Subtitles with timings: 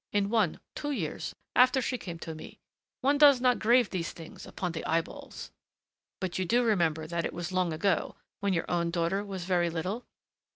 [0.11, 2.57] In one, two years after she came to me
[3.01, 5.51] one does not grave these things upon the eyeballs."
[6.19, 9.69] "But you do remember that it was long ago when your own daughter was very
[9.69, 10.07] little?"